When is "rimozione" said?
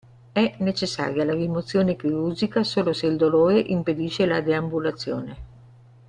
1.35-1.95